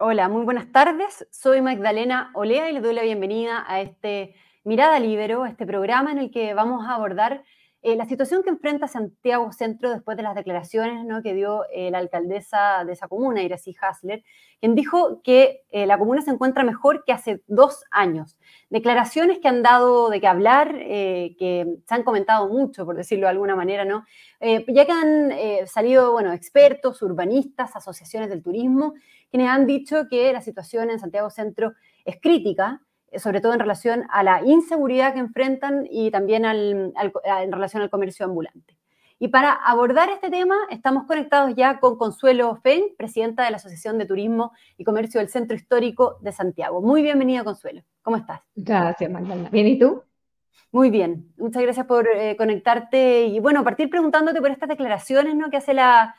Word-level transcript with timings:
Hola, 0.00 0.28
muy 0.28 0.44
buenas 0.44 0.70
tardes. 0.70 1.26
Soy 1.32 1.60
Magdalena 1.60 2.30
Olea 2.34 2.70
y 2.70 2.72
le 2.72 2.80
doy 2.80 2.94
la 2.94 3.02
bienvenida 3.02 3.64
a 3.66 3.80
este 3.80 4.36
Mirada 4.62 5.00
Libero, 5.00 5.44
este 5.44 5.66
programa 5.66 6.12
en 6.12 6.18
el 6.18 6.30
que 6.30 6.54
vamos 6.54 6.86
a 6.86 6.94
abordar 6.94 7.42
eh, 7.88 7.96
la 7.96 8.04
situación 8.04 8.42
que 8.42 8.50
enfrenta 8.50 8.86
Santiago 8.86 9.50
Centro 9.50 9.88
después 9.88 10.14
de 10.18 10.22
las 10.22 10.34
declaraciones 10.34 11.06
¿no? 11.06 11.22
que 11.22 11.32
dio 11.32 11.64
eh, 11.72 11.90
la 11.90 11.96
alcaldesa 11.96 12.84
de 12.84 12.92
esa 12.92 13.08
comuna, 13.08 13.42
Iracy 13.42 13.74
Hasler, 13.80 14.22
quien 14.60 14.74
dijo 14.74 15.22
que 15.22 15.62
eh, 15.70 15.86
la 15.86 15.96
comuna 15.96 16.20
se 16.20 16.30
encuentra 16.30 16.64
mejor 16.64 17.02
que 17.06 17.12
hace 17.12 17.40
dos 17.46 17.84
años. 17.90 18.36
Declaraciones 18.68 19.38
que 19.38 19.48
han 19.48 19.62
dado 19.62 20.10
de 20.10 20.20
qué 20.20 20.26
hablar, 20.26 20.74
que 20.78 21.78
se 21.86 21.94
han 21.94 22.02
comentado 22.02 22.48
mucho, 22.48 22.84
por 22.84 22.94
decirlo 22.94 23.26
de 23.26 23.30
alguna 23.30 23.56
manera, 23.56 23.86
¿no? 23.86 24.04
ya 24.40 24.84
que 24.84 24.92
han 24.92 25.66
salido, 25.66 26.12
bueno, 26.12 26.34
expertos, 26.34 27.00
urbanistas, 27.00 27.74
asociaciones 27.74 28.28
del 28.28 28.42
turismo, 28.42 28.92
quienes 29.30 29.48
han 29.48 29.66
dicho 29.66 30.08
que 30.10 30.30
la 30.34 30.42
situación 30.42 30.90
en 30.90 30.98
Santiago 30.98 31.30
Centro 31.30 31.72
es 32.04 32.20
crítica, 32.20 32.82
sobre 33.16 33.40
todo 33.40 33.54
en 33.54 33.60
relación 33.60 34.06
a 34.10 34.22
la 34.22 34.44
inseguridad 34.44 35.14
que 35.14 35.20
enfrentan 35.20 35.86
y 35.90 36.10
también 36.10 36.44
en 36.44 36.92
relación 37.52 37.82
al 37.82 37.90
comercio 37.90 38.26
ambulante. 38.26 38.78
Y 39.20 39.28
para 39.28 39.52
abordar 39.52 40.10
este 40.10 40.30
tema, 40.30 40.54
estamos 40.70 41.04
conectados 41.04 41.52
ya 41.56 41.80
con 41.80 41.98
Consuelo 41.98 42.54
Fen, 42.62 42.84
presidenta 42.96 43.44
de 43.44 43.50
la 43.50 43.56
Asociación 43.56 43.98
de 43.98 44.06
Turismo 44.06 44.52
y 44.76 44.84
Comercio 44.84 45.18
del 45.18 45.28
Centro 45.28 45.56
Histórico 45.56 46.18
de 46.20 46.30
Santiago. 46.30 46.80
Muy 46.80 47.02
bienvenida, 47.02 47.42
Consuelo. 47.42 47.82
¿Cómo 48.02 48.16
estás? 48.16 48.42
Gracias, 48.54 49.10
Magdalena. 49.10 49.50
¿Bien 49.50 49.66
y 49.66 49.76
tú? 49.76 50.04
Muy 50.70 50.90
bien. 50.90 51.32
Muchas 51.36 51.62
gracias 51.62 51.86
por 51.86 52.06
eh, 52.06 52.36
conectarte 52.36 53.24
y, 53.24 53.40
bueno, 53.40 53.64
partir 53.64 53.90
preguntándote 53.90 54.40
por 54.40 54.52
estas 54.52 54.68
declaraciones 54.68 55.34
¿no? 55.34 55.50
que 55.50 55.56
hace 55.56 55.74
la, 55.74 56.14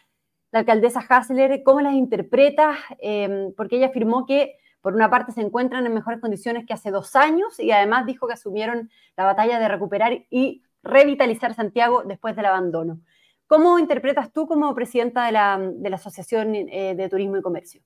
alcaldesa 0.51 0.99
Hassler, 1.07 1.63
¿cómo 1.63 1.79
las 1.79 1.93
interpretas? 1.93 2.77
Eh, 3.01 3.53
porque 3.55 3.77
ella 3.77 3.87
afirmó 3.87 4.25
que 4.25 4.57
por 4.81 4.95
una 4.95 5.09
parte 5.09 5.31
se 5.31 5.41
encuentran 5.41 5.85
en 5.85 5.93
mejores 5.93 6.19
condiciones 6.19 6.65
que 6.65 6.73
hace 6.73 6.91
dos 6.91 7.15
años 7.15 7.59
y 7.59 7.71
además 7.71 8.05
dijo 8.05 8.27
que 8.27 8.33
asumieron 8.33 8.89
la 9.17 9.25
batalla 9.25 9.59
de 9.59 9.67
recuperar 9.67 10.25
y 10.29 10.63
revitalizar 10.83 11.53
Santiago 11.53 12.03
después 12.05 12.35
del 12.35 12.45
abandono. 12.45 13.01
¿Cómo 13.47 13.79
interpretas 13.79 14.31
tú 14.31 14.47
como 14.47 14.73
presidenta 14.75 15.25
de 15.25 15.31
la, 15.31 15.95
Asociación 15.95 16.53
eh, 16.55 16.93
de 16.95 17.09
Turismo 17.09 17.37
y 17.37 17.41
Comercio? 17.41 17.81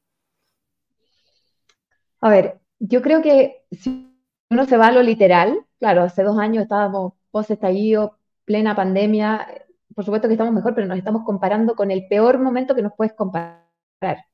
A 2.21 2.29
ver, 2.29 2.59
yo 2.79 3.01
creo 3.01 3.21
que 3.21 3.65
si 3.71 4.13
uno 4.49 4.65
se 4.65 4.77
va 4.77 4.87
a 4.87 4.91
lo 4.91 5.01
literal, 5.01 5.65
claro, 5.79 6.03
hace 6.03 6.23
dos 6.23 6.37
años 6.37 6.63
estábamos 6.63 7.13
post-estallido, 7.31 8.17
plena 8.45 8.75
pandemia, 8.75 9.47
por 9.95 10.05
supuesto 10.05 10.27
que 10.27 10.33
estamos 10.33 10.53
mejor, 10.53 10.75
pero 10.75 10.87
nos 10.87 10.97
estamos 10.97 11.23
comparando 11.23 11.75
con 11.75 11.91
el 11.91 12.07
peor 12.07 12.39
momento 12.39 12.75
que 12.75 12.81
nos 12.81 12.93
puedes 12.95 13.13
comparar. 13.13 13.63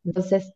Entonces, 0.04 0.54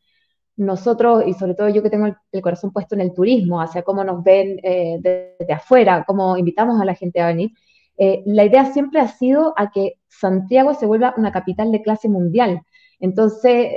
nosotros, 0.56 1.24
y 1.26 1.34
sobre 1.34 1.56
todo 1.56 1.70
yo 1.70 1.82
que 1.82 1.90
tengo 1.90 2.08
el, 2.32 2.42
corazón 2.42 2.72
puesto 2.72 2.96
en 2.96 3.02
el 3.02 3.14
turismo, 3.14 3.62
hacia 3.62 3.84
cómo 3.84 4.04
nos 4.04 4.24
ven 4.24 4.60
eh, 4.64 4.98
desde 5.00 5.54
afuera, 5.54 6.04
cómo 6.06 6.38
invitamos 6.38 6.80
a 6.82 6.86
la 6.86 6.96
gente 6.96 7.22
a 7.22 7.28
venir, 7.28 7.52
eh, 7.98 8.24
la 8.26 8.46
idea 8.46 8.66
siempre 8.66 9.00
ha 9.00 9.08
sido 9.08 9.54
a 9.58 9.72
que 9.72 10.00
Santiago 10.08 10.74
se 10.74 10.86
vuelva 10.86 11.14
una 11.18 11.32
capital 11.32 11.72
de 11.72 11.82
clase 11.82 12.10
mundial. 12.10 12.62
Entonces, 13.00 13.72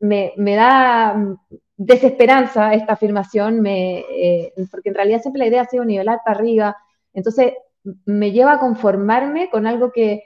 me, 0.00 0.32
da 0.36 1.36
desesperanza 1.76 2.74
esta 2.74 2.94
afirmación, 2.94 3.60
me, 3.60 4.00
eh, 4.10 4.52
porque 4.70 4.88
en 4.90 4.94
realidad 4.94 5.20
siempre 5.20 5.40
la 5.40 5.46
idea 5.48 5.62
ha 5.62 5.66
sido 5.66 5.84
nivelar 5.84 6.20
para 6.24 6.38
arriba. 6.38 6.76
Entonces, 7.12 7.54
me 8.04 8.32
lleva 8.32 8.54
a 8.54 8.60
conformarme 8.60 9.50
con 9.50 9.66
algo 9.66 9.92
que 9.92 10.22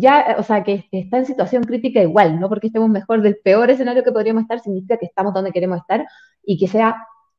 ya, 0.00 0.36
o 0.38 0.42
sea, 0.42 0.64
que 0.64 0.84
está 0.92 1.18
en 1.18 1.26
situación 1.26 1.64
crítica 1.64 2.02
igual, 2.02 2.38
no 2.40 2.48
porque 2.48 2.68
estemos 2.68 2.88
mejor 2.88 3.22
del 3.22 3.36
peor 3.42 3.70
escenario 3.70 4.04
que 4.04 4.12
podríamos 4.12 4.42
estar, 4.42 4.60
significa 4.60 4.96
que 4.96 5.06
estamos 5.06 5.34
donde 5.34 5.52
queremos 5.52 5.78
estar 5.78 6.06
y 6.44 6.58
que 6.58 6.68
sea, 6.68 6.96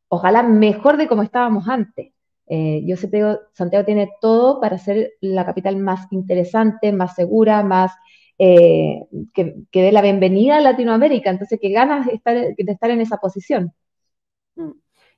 ojalá, 0.07 0.43
mejor 0.43 0.97
de 0.97 1.07
como 1.07 1.23
estábamos 1.23 1.67
antes. 1.67 2.13
Eh, 2.47 2.83
yo 2.85 2.97
sé 2.97 3.07
digo, 3.07 3.39
Santiago 3.53 3.85
tiene 3.85 4.09
todo 4.21 4.59
para 4.59 4.77
ser 4.79 5.13
la 5.21 5.45
capital 5.45 5.77
más 5.77 6.07
interesante, 6.11 6.91
más 6.91 7.15
segura, 7.15 7.63
más 7.63 7.91
eh, 8.39 9.05
que, 9.33 9.55
dé 9.71 9.91
la 9.91 10.01
bienvenida 10.01 10.57
a 10.57 10.61
Latinoamérica. 10.61 11.29
Entonces, 11.29 11.59
que 11.61 11.69
ganas 11.69 12.07
estar, 12.07 12.35
de 12.35 12.55
estar 12.57 12.89
en 12.89 13.01
esa 13.01 13.17
posición. 13.17 13.73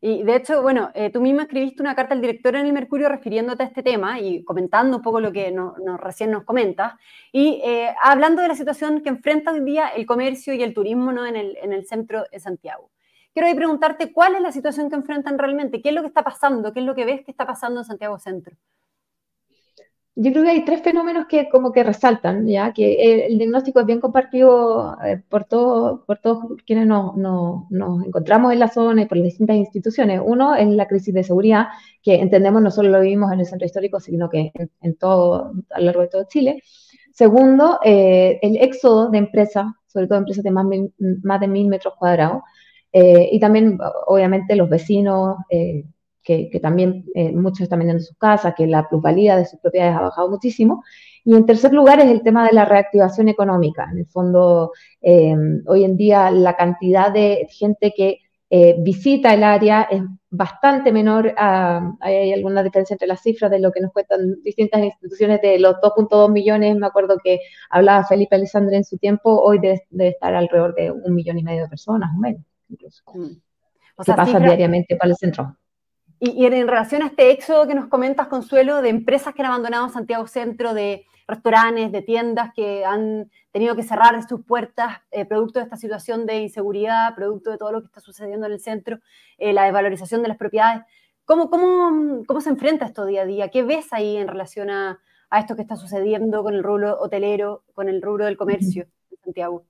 Y 0.04 0.24
de 0.24 0.36
hecho, 0.36 0.64
bueno, 0.64 0.90
eh, 0.96 1.12
tú 1.12 1.22
misma 1.22 1.44
escribiste 1.44 1.84
una 1.84 1.94
carta 1.94 2.16
al 2.16 2.22
director 2.22 2.56
en 2.56 2.66
el 2.66 2.74
Mercurio 2.74 3.08
refiriéndote 3.08 3.62
a 3.62 3.68
este 3.68 3.84
tema 3.84 4.20
y 4.20 4.44
comentando 4.44 4.98
un 4.98 5.04
poco 5.04 5.20
lo 5.20 5.32
que 5.32 5.56
recién 6.00 6.32
nos 6.32 6.44
comentas, 6.44 6.94
y 7.32 7.62
eh, 7.64 7.94
hablando 8.02 8.42
de 8.42 8.48
la 8.48 8.56
situación 8.56 9.02
que 9.04 9.10
enfrenta 9.10 9.52
hoy 9.52 9.60
día 9.60 9.90
el 9.90 10.08
comercio 10.08 10.56
y 10.56 10.64
el 10.64 10.74
turismo 10.74 11.12
¿no? 11.12 11.28
en, 11.28 11.36
el, 11.36 11.56
en 11.62 11.72
el 11.72 11.86
centro 11.86 12.24
de 12.32 12.40
Santiago. 12.40 12.90
Quiero 13.32 13.56
preguntarte 13.56 14.12
cuál 14.12 14.36
es 14.36 14.42
la 14.42 14.52
situación 14.52 14.90
que 14.90 14.96
enfrentan 14.96 15.38
realmente, 15.38 15.84
qué 15.84 15.90
es 15.90 15.96
lo 15.96 16.02
que 16.02 16.08
está 16.08 16.24
pasando, 16.24 16.74
qué 16.74 16.80
es 16.80 16.86
lo 16.86 16.96
que 16.96 17.06
ves 17.06 17.24
que 17.24 17.32
está 17.32 17.46
pasando 17.46 17.82
en 17.82 17.86
Santiago 17.86 18.18
Centro 18.18 18.58
yo 20.22 20.32
creo 20.32 20.44
que 20.44 20.52
hay 20.52 20.66
tres 20.66 20.84
fenómenos 20.84 21.26
que 21.28 21.50
como 21.50 21.72
que 21.72 21.84
resaltan, 21.84 22.46
ya 22.48 22.74
que 22.74 23.26
el, 23.26 23.40
diagnóstico 23.40 23.80
es 23.80 23.88
bien 23.88 24.00
compartido 24.00 24.96
eh, 25.04 25.20
por, 25.28 25.46
todo, 25.46 26.06
por 26.06 26.20
todos 26.20 26.46
quienes 26.68 26.86
nos, 26.86 27.16
encontramos 28.06 28.54
en 28.54 28.60
la 28.60 28.68
zona 28.68 29.02
y 29.02 29.06
por 29.08 29.18
las 29.18 29.26
distintas 29.26 29.56
instituciones. 29.58 30.22
Uno 30.24 30.56
es 30.56 30.68
la 30.68 30.88
crisis 30.88 31.14
de 31.14 31.24
seguridad, 31.24 31.70
que 32.04 32.16
entendemos 32.16 32.62
no 32.62 32.70
solo 32.70 32.90
lo 32.90 33.02
vivimos 33.02 33.32
en 33.32 33.40
el 33.40 33.48
centro 33.48 33.66
histórico, 33.66 34.00
sino 34.00 34.30
que 34.30 34.52
en, 34.82 34.96
todo, 34.96 35.54
a 35.72 35.80
lo 35.80 35.86
largo 35.88 36.02
de 36.02 36.08
todo 36.10 36.26
Chile. 36.28 36.62
Segundo, 37.12 37.80
eh, 37.84 38.38
el 38.44 38.58
éxodo 38.58 39.10
de 39.10 39.18
empresas, 39.18 39.66
sobre 39.88 40.08
todo 40.08 40.20
empresas 40.20 40.44
de 40.44 40.52
más, 40.52 40.68
más 41.24 41.42
de 41.42 41.48
mil 41.48 41.68
metros 41.68 41.96
cuadrados, 41.98 42.44
eh, 42.94 43.30
y 43.32 43.40
también, 43.40 43.80
obviamente, 44.06 44.56
los 44.56 44.70
vecinos, 44.70 45.38
que, 46.24 46.60
también 46.62 47.06
eh, 47.16 47.32
muchos 47.32 47.62
están 47.62 47.80
vendiendo 47.80 48.04
sus 48.04 48.18
casas, 48.18 48.54
que 48.56 48.68
la 48.68 48.88
plusvalía 48.88 49.36
de 49.36 49.46
sus 49.46 49.60
propiedades 49.60 49.96
ha 49.96 50.02
bajado 50.02 50.30
muchísimo. 50.30 50.84
Y 51.24 51.36
en 51.36 51.46
tercer 51.46 51.74
lugar 51.74 52.00
es 52.00 52.10
el 52.10 52.22
tema 52.22 52.46
de 52.46 52.54
la 52.54 52.66
reactivación 52.66 53.30
económica. 53.30 53.88
En 53.92 54.00
el 54.00 54.08
fondo, 54.08 54.72
eh, 55.02 55.36
hoy 55.68 55.84
en 55.84 55.98
día 55.98 56.32
la 56.32 56.56
cantidad 56.56 57.12
de 57.12 57.48
gente 57.50 57.94
que 57.96 58.20
eh, 58.54 58.76
visita 58.80 59.34
el 59.34 59.44
área 59.44 59.84
es 59.84 60.02
bastante 60.30 60.92
menor. 60.92 61.34
hay 61.38 62.34
alguna 62.34 62.62
diferencia 62.64 62.96
entre 62.96 63.08
las 63.08 63.22
cifras 63.22 63.50
de 63.50 63.60
lo 63.60 63.72
que 63.72 63.80
nos 63.80 63.94
cuentan 63.94 64.42
distintas 64.44 64.82
instituciones 64.82 65.42
de 65.42 65.58
los 65.58 65.76
2.2 65.76 66.32
millones. 66.32 66.76
Me 66.76 66.88
acuerdo 66.88 67.18
que 67.24 67.40
hablaba 67.70 68.06
Felipe 68.06 68.36
Alessandre 68.36 68.78
en 68.78 68.84
su 68.84 68.98
tiempo, 68.98 69.42
hoy 69.42 69.60
debe, 69.60 70.10
estar 70.10 70.36
alrededor 70.36 70.76
de 70.76 70.92
un 70.92 71.16
millón 71.16 71.40
y 71.40 71.44
medio 71.44 71.64
de 71.64 71.70
personas, 71.70 72.12
o 72.16 72.20
menos, 72.20 72.42
incluso. 72.70 73.04
Mm. 73.14 73.38
O 73.96 74.04
sea, 74.04 74.16
pasa 74.16 74.40
diariamente 74.40 74.96
para 74.96 75.12
el 75.12 75.18
centro. 75.18 75.56
Y, 76.24 76.46
en 76.46 76.68
relación 76.68 77.02
a 77.02 77.08
este 77.08 77.32
éxodo 77.32 77.66
que 77.66 77.74
nos 77.74 77.88
comentas, 77.88 78.28
Consuelo, 78.28 78.84
de 78.84 78.90
empresas 78.90 79.34
que 79.34 79.42
han 79.42 79.48
abandonado 79.48 79.90
Santiago 79.90 80.28
Centro, 80.28 80.76
de 80.76 81.08
restaurantes, 81.28 81.92
de 81.92 82.04
tiendas 82.04 82.54
que 82.54 82.86
han 82.86 83.32
tenido 83.52 83.76
que 83.76 83.82
cerrar 83.82 84.22
sus 84.30 84.46
puertas, 84.46 85.00
eh, 85.10 85.26
producto 85.26 85.58
de 85.58 85.64
esta 85.64 85.78
situación 85.78 86.28
de 86.28 86.42
inseguridad, 86.42 87.16
producto 87.16 87.50
de 87.50 87.58
todo 87.58 87.72
lo 87.72 87.82
que 87.82 87.88
está 87.88 88.02
sucediendo 88.02 88.46
en 88.46 88.52
el 88.52 88.60
centro, 88.60 89.00
eh, 89.40 89.52
la 89.52 89.64
desvalorización 89.64 90.22
de 90.22 90.28
las 90.28 90.38
propiedades. 90.38 90.84
¿Cómo, 91.26 91.50
cómo, 91.50 92.24
cómo 92.28 92.40
se 92.40 92.52
enfrenta 92.52 92.86
esto 92.86 93.08
día 93.08 93.24
a 93.24 93.26
día? 93.26 93.50
¿Qué 93.50 93.64
ves 93.64 93.88
ahí 93.92 94.16
en 94.18 94.28
relación 94.28 94.70
a, 94.70 95.00
a 95.32 95.40
esto 95.40 95.56
que 95.56 95.64
está 95.64 95.76
sucediendo 95.76 96.44
con 96.44 96.54
el 96.54 96.62
rubro 96.62 97.00
hotelero, 97.02 97.64
con 97.74 97.90
el 97.90 98.00
rubro 98.00 98.26
del 98.26 98.38
comercio 98.38 98.86
en 99.10 99.18
Santiago? 99.24 99.66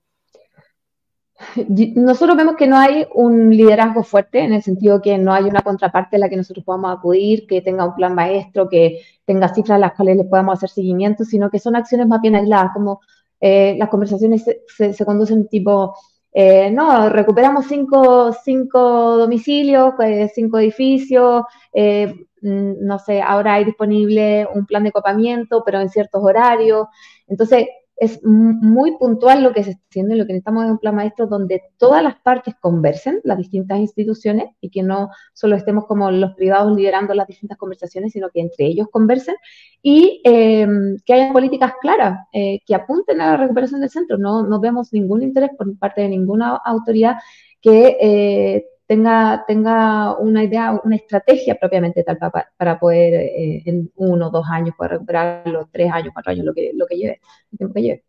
Nosotros 1.96 2.36
vemos 2.36 2.56
que 2.56 2.66
no 2.66 2.76
hay 2.76 3.06
un 3.14 3.50
liderazgo 3.50 4.02
fuerte 4.02 4.40
en 4.40 4.52
el 4.52 4.62
sentido 4.62 5.00
que 5.00 5.18
no 5.18 5.32
hay 5.32 5.44
una 5.44 5.62
contraparte 5.62 6.16
a 6.16 6.18
la 6.18 6.28
que 6.28 6.36
nosotros 6.36 6.64
podamos 6.64 6.96
acudir, 6.96 7.46
que 7.46 7.60
tenga 7.60 7.84
un 7.84 7.94
plan 7.94 8.14
maestro, 8.14 8.68
que 8.68 9.00
tenga 9.24 9.48
cifras 9.48 9.76
a 9.76 9.80
las 9.80 9.94
cuales 9.94 10.16
le 10.16 10.24
podamos 10.24 10.54
hacer 10.54 10.70
seguimiento, 10.70 11.24
sino 11.24 11.50
que 11.50 11.58
son 11.58 11.76
acciones 11.76 12.06
más 12.06 12.20
bien 12.20 12.36
aisladas, 12.36 12.72
como 12.74 13.00
eh, 13.40 13.74
las 13.78 13.88
conversaciones 13.88 14.44
se, 14.66 15.04
conducen 15.04 15.48
tipo, 15.48 15.96
eh, 16.32 16.70
no, 16.70 17.08
recuperamos 17.08 17.66
cinco, 17.66 18.32
cinco 18.44 19.16
domicilios, 19.18 19.94
eh, 20.00 20.30
cinco 20.32 20.58
edificios, 20.58 21.42
mm, 21.72 22.86
no 22.86 22.98
sé, 22.98 23.20
ahora 23.20 23.54
hay 23.54 23.64
disponible 23.64 24.46
un 24.52 24.66
plan 24.66 24.84
de 24.84 24.92
copamiento, 24.92 25.62
pero 25.64 25.80
en 25.80 25.90
ciertos 25.90 26.22
horarios. 26.22 26.86
Entonces, 27.26 27.66
es 27.96 28.22
muy 28.24 28.96
puntual 28.98 29.42
lo 29.42 29.52
que 29.52 29.62
se 29.62 29.70
está 29.70 29.82
haciendo 29.90 30.14
y 30.14 30.18
lo 30.18 30.26
que 30.26 30.32
necesitamos 30.32 30.64
es 30.64 30.70
un 30.70 30.78
plan 30.78 30.96
maestro 30.96 31.26
donde 31.26 31.62
todas 31.76 32.02
las 32.02 32.16
partes 32.20 32.54
conversen, 32.60 33.20
las 33.22 33.38
distintas 33.38 33.78
instituciones, 33.78 34.46
y 34.60 34.70
que 34.70 34.82
no 34.82 35.10
solo 35.32 35.56
estemos 35.56 35.86
como 35.86 36.10
los 36.10 36.34
privados 36.34 36.76
liderando 36.76 37.14
las 37.14 37.28
distintas 37.28 37.58
conversaciones, 37.58 38.12
sino 38.12 38.30
que 38.30 38.40
entre 38.40 38.66
ellos 38.66 38.88
conversen 38.90 39.36
y 39.82 40.20
eh, 40.24 40.66
que 41.04 41.14
haya 41.14 41.32
políticas 41.32 41.74
claras 41.80 42.26
eh, 42.32 42.60
que 42.66 42.74
apunten 42.74 43.20
a 43.20 43.32
la 43.32 43.36
recuperación 43.36 43.80
del 43.80 43.90
centro. 43.90 44.18
No, 44.18 44.42
no 44.42 44.58
vemos 44.60 44.92
ningún 44.92 45.22
interés 45.22 45.50
por 45.56 45.78
parte 45.78 46.02
de 46.02 46.08
ninguna 46.08 46.56
autoridad 46.64 47.16
que 47.60 47.96
eh, 48.00 48.66
tenga, 48.92 49.42
tenga 49.46 50.18
una 50.18 50.44
idea, 50.44 50.78
una 50.84 50.96
estrategia 50.96 51.54
propiamente 51.54 52.04
tal 52.04 52.18
para, 52.58 52.78
poder 52.78 53.14
eh, 53.14 53.62
en 53.64 53.90
uno, 53.96 54.28
dos 54.28 54.44
años 54.50 54.74
poder 54.76 54.92
recuperarlo, 54.92 55.70
tres 55.72 55.90
años, 55.90 56.10
cuatro 56.12 56.32
años, 56.32 56.44
lo 56.44 56.52
que, 56.52 56.72
lo 56.74 56.86
que 56.86 56.96
lleve, 56.96 57.20
el 57.52 57.58
tiempo 57.58 57.74
que 57.74 57.82
lleve. 57.82 58.04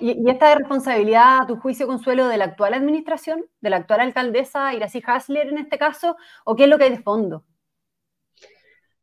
¿Y, 0.00 0.30
esta 0.30 0.54
responsabilidad, 0.54 1.42
a 1.42 1.46
tu 1.46 1.56
juicio, 1.56 1.86
Consuelo, 1.86 2.28
de 2.28 2.38
la 2.38 2.46
actual 2.46 2.72
administración, 2.72 3.44
de 3.60 3.68
la 3.68 3.76
actual 3.76 4.00
alcaldesa 4.00 4.72
Iracy 4.72 5.02
Hasler 5.04 5.48
en 5.48 5.58
este 5.58 5.76
caso, 5.76 6.16
o 6.46 6.56
qué 6.56 6.64
es 6.64 6.70
lo 6.70 6.78
que 6.78 6.84
hay 6.84 6.90
de 6.90 7.02
fondo? 7.02 7.44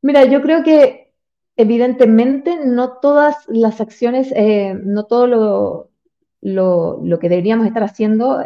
Mira, 0.01 0.25
yo 0.25 0.41
creo 0.41 0.63
que 0.63 1.13
evidentemente 1.57 2.57
no 2.65 2.94
todas 2.94 3.47
las 3.49 3.81
acciones, 3.81 4.33
eh, 4.35 4.73
no 4.83 5.05
todo 5.05 5.27
lo, 5.27 5.91
lo, 6.41 7.19
que 7.19 7.29
deberíamos 7.29 7.67
estar 7.67 7.83
haciendo 7.83 8.44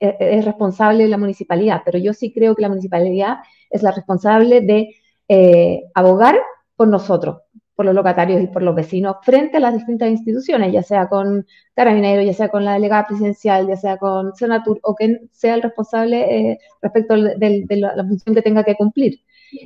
es, 0.00 0.44
responsable 0.44 1.08
la 1.08 1.18
municipalidad, 1.18 1.82
pero 1.84 1.98
yo 1.98 2.12
sí 2.12 2.32
creo 2.32 2.54
que 2.54 2.62
la 2.62 2.68
municipalidad 2.68 3.38
es 3.70 3.82
la 3.82 3.92
responsable 3.92 4.60
de 4.60 4.94
eh, 5.28 5.82
abogar 5.94 6.36
por 6.76 6.88
nosotros, 6.88 7.38
por 7.74 7.86
los 7.86 7.94
locatarios 7.94 8.42
y 8.42 8.46
por 8.46 8.62
los 8.62 8.74
vecinos 8.74 9.16
frente 9.22 9.56
a 9.58 9.60
las 9.60 9.74
distintas 9.74 10.10
instituciones, 10.10 10.72
ya 10.72 10.82
sea 10.82 11.08
con 11.08 11.46
Carabineros, 11.74 12.24
ya 12.24 12.32
sea 12.32 12.48
con 12.48 12.64
la 12.64 12.74
delegada 12.74 13.06
presidencial, 13.06 13.66
ya 13.68 13.76
sea 13.76 13.98
con 13.98 14.34
Senatur 14.34 14.80
o 14.82 14.94
quien 14.94 15.28
sea 15.32 15.54
el 15.54 15.62
responsable 15.62 16.50
eh, 16.52 16.58
respecto 16.82 17.14
de, 17.14 17.66
la, 17.70 18.04
función 18.04 18.34
que 18.34 18.42
tenga 18.42 18.64
que 18.64 18.74
cumplir. 18.74 19.20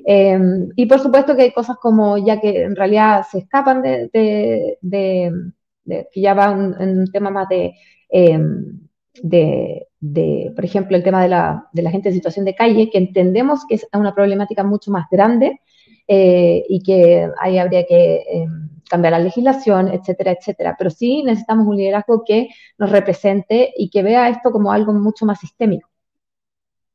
Em, 0.06 0.70
y 0.76 0.87
por 0.87 1.00
supuesto 1.00 1.35
que 1.35 1.43
hay 1.43 1.52
cosas 1.52 1.76
como 1.78 2.17
ya 2.19 2.40
que 2.40 2.62
en 2.62 2.76
realidad 2.76 3.25
se 3.31 3.38
escapan 3.38 3.82
de, 3.82 4.78
que 5.82 6.20
ya 6.20 6.35
va 6.35 6.52
en 6.52 7.00
un 7.00 7.11
tema 7.11 7.31
más 7.31 7.49
em, 8.11 8.81
de, 9.23 9.88
por 10.54 10.64
ejemplo, 10.64 10.96
el 10.96 11.04
tema 11.04 11.22
de 11.22 11.28
la, 11.28 11.90
gente 11.90 12.08
en 12.08 12.14
situación 12.14 12.44
de 12.44 12.54
calle, 12.54 12.90
que 12.90 12.99
entendemos 12.99 13.64
que 13.66 13.76
es 13.76 13.87
una 13.93 14.14
problemática 14.14 14.64
mucho 14.64 14.90
más 14.90 15.06
grande 15.10 15.60
eh, 16.08 16.64
y 16.69 16.82
que 16.82 17.31
ahí 17.40 17.58
habría 17.58 17.87
que 17.87 18.14
eh, 18.16 18.46
cambiar 18.90 19.12
la 19.12 19.20
legislación, 19.20 19.88
etcétera, 19.88 20.32
etcétera. 20.32 20.75
Pero 20.76 20.90
sí 20.90 21.22
necesitamos 21.22 21.66
un 21.66 21.76
liderazgo 21.76 22.25
que 22.26 22.49
nos 22.78 22.90
represente 22.90 23.72
y 23.76 23.90
que 23.90 24.02
vea 24.02 24.28
esto 24.28 24.50
como 24.50 24.72
algo 24.72 24.93
mucho 24.93 25.25
más 25.25 25.38
sistémico. 25.38 25.88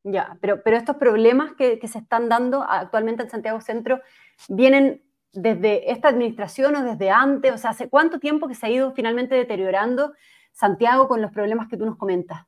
Ya, 0.04 0.38
pero, 0.42 0.62
estos 0.66 0.98
problemas 0.98 1.54
que 1.54 1.80
se 1.86 2.00
están 2.00 2.30
dando 2.30 2.64
actualmente 2.64 3.24
en 3.24 3.30
Santiago 3.30 3.60
Centro 3.62 4.02
vienen 4.48 5.02
desde 5.34 5.92
esta 5.92 6.10
administración 6.10 6.76
o 6.76 6.84
desde 6.84 7.10
antes, 7.10 7.54
o 7.54 7.58
sea, 7.58 7.72
¿hace 7.72 7.90
cuánto 7.90 8.20
tiempo 8.20 8.48
que 8.48 8.56
se 8.56 8.66
ha 8.66 8.70
ido 8.70 8.92
finalmente 8.94 9.36
deteriorando 9.36 10.14
Santiago 10.52 11.08
con 11.08 11.22
los 11.22 11.32
problemas 11.32 11.68
que 11.68 11.78
tú 11.78 11.86
nos 11.86 11.98
comentas? 11.98 12.46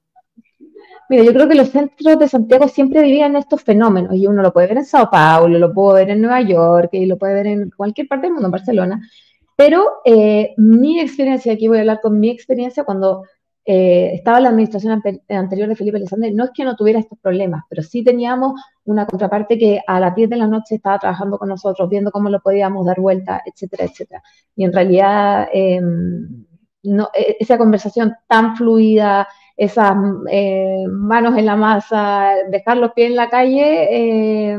Mira, 1.09 1.23
yo 1.23 1.33
creo 1.33 1.47
que 1.47 1.55
los 1.55 1.69
centros 1.69 2.19
de 2.19 2.27
Santiago 2.27 2.67
siempre 2.67 3.01
vivían 3.01 3.35
estos 3.35 3.63
fenómenos 3.63 4.15
y 4.15 4.27
uno 4.27 4.41
lo 4.41 4.53
puede 4.53 4.67
ver 4.67 4.77
en 4.77 4.85
Sao 4.85 5.09
Paulo, 5.09 5.57
lo 5.57 5.73
puede 5.73 6.05
ver 6.05 6.11
en 6.11 6.21
Nueva 6.21 6.41
York 6.41 6.89
y 6.93 7.05
lo 7.05 7.17
puede 7.17 7.33
ver 7.33 7.47
en 7.47 7.71
cualquier 7.71 8.07
parte 8.07 8.27
del 8.27 8.33
mundo, 8.33 8.47
en 8.47 8.51
Barcelona. 8.51 9.09
Pero 9.55 10.01
eh, 10.05 10.53
mi 10.57 10.99
experiencia, 10.99 11.53
aquí 11.53 11.67
voy 11.67 11.77
a 11.77 11.81
hablar 11.81 11.99
con 12.01 12.19
mi 12.19 12.29
experiencia 12.29 12.83
cuando 12.83 13.23
eh, 13.65 14.15
estaba 14.15 14.37
en 14.37 14.43
la 14.43 14.49
administración 14.49 15.03
anterior 15.27 15.69
de 15.69 15.75
Felipe 15.75 15.97
Alexander, 15.97 16.33
no 16.33 16.45
es 16.45 16.51
que 16.55 16.63
no 16.63 16.75
tuviera 16.75 16.99
estos 16.99 17.19
problemas, 17.19 17.63
pero 17.69 17.83
sí 17.83 18.03
teníamos 18.03 18.59
una 18.85 19.05
contraparte 19.05 19.59
que 19.59 19.79
a 19.85 19.99
las 19.99 20.15
10 20.15 20.29
de 20.29 20.37
la 20.37 20.47
noche 20.47 20.75
estaba 20.75 20.97
trabajando 20.97 21.37
con 21.37 21.49
nosotros, 21.49 21.87
viendo 21.87 22.09
cómo 22.09 22.29
lo 22.29 22.39
podíamos 22.39 22.85
dar 22.85 22.99
vuelta, 22.99 23.43
etcétera, 23.45 23.85
etcétera. 23.85 24.23
Y 24.55 24.63
en 24.63 24.73
realidad, 24.73 25.49
em, 25.53 26.45
no, 26.83 27.09
e, 27.13 27.37
esa 27.39 27.57
conversación 27.57 28.15
tan 28.27 28.55
fluida, 28.55 29.27
esas 29.59 29.93
eh, 30.31 30.85
manos 30.89 31.37
en 31.37 31.45
la 31.45 31.57
masa, 31.57 32.33
dejar 32.49 32.77
los 32.77 32.93
pies 32.93 33.09
en 33.09 33.17
la 33.17 33.29
calle, 33.29 33.87
eh, 33.91 34.57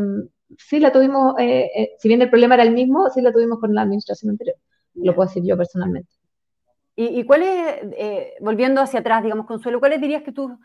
sí 0.58 0.78
la 0.78 0.92
tuvimos, 0.92 1.36
eh, 1.38 1.92
si 1.98 2.06
bien 2.06 2.20
el 2.20 2.28
problema 2.28 2.56
era 2.56 2.64
el 2.64 2.72
mismo, 2.72 3.08
sí 3.08 3.22
la 3.22 3.32
tuvimos 3.32 3.58
con 3.60 3.74
la 3.74 3.80
administración 3.80 4.32
anterior, 4.32 4.56
lo 4.96 5.14
puedo 5.14 5.26
decir 5.26 5.42
yo 5.42 5.56
personalmente. 5.56 6.12
¿Y, 6.96 7.24
cuál 7.24 7.44
es, 7.44 8.34
volviendo 8.42 8.82
hacia 8.82 9.00
atrás, 9.00 9.22
digamos, 9.22 9.46
Consuelo, 9.46 9.80
cuáles 9.80 10.02
dirías 10.02 10.22
que 10.22 10.32
tú, 10.32 10.58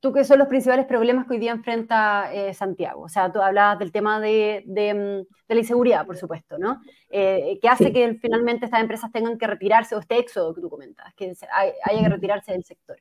tú 0.00 0.10
que 0.10 0.24
son 0.24 0.38
los 0.38 0.48
principales 0.48 0.86
problemas 0.86 1.26
que 1.26 1.34
hoy 1.34 1.38
día 1.38 1.52
enfrenta 1.52 2.30
Santiago? 2.54 3.02
O 3.02 3.08
sea, 3.10 3.30
tú 3.30 3.42
hablabas 3.42 3.78
del 3.78 3.92
tema 3.92 4.18
de, 4.18 4.62
de, 4.64 5.26
la 5.48 5.58
inseguridad, 5.58 6.06
por 6.06 6.16
supuesto, 6.16 6.56
¿no? 6.56 6.80
que 7.10 7.68
hace 7.68 7.92
que 7.92 8.14
finalmente 8.14 8.64
estas 8.64 8.80
empresas 8.80 9.12
tengan 9.12 9.36
que 9.36 9.46
retirarse, 9.46 9.94
o 9.94 9.98
este 9.98 10.16
éxodo 10.16 10.54
que 10.54 10.62
tú 10.62 10.70
comentas, 10.70 11.12
que 11.14 11.34
haya 11.84 12.02
que 12.02 12.08
retirarse 12.08 12.52
del 12.52 12.64
sector. 12.64 12.96